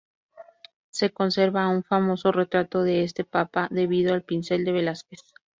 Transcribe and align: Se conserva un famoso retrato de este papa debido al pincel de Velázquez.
Se 0.89 1.11
conserva 1.11 1.67
un 1.67 1.83
famoso 1.83 2.31
retrato 2.31 2.81
de 2.81 3.03
este 3.03 3.23
papa 3.23 3.67
debido 3.69 4.15
al 4.15 4.23
pincel 4.23 4.65
de 4.65 4.71
Velázquez. 4.71 5.19